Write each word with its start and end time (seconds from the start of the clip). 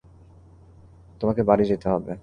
তোমাকে 1.21 1.41
বাড়ি 1.43 1.65
যেতে 1.65 1.87
হবে। 1.89 2.11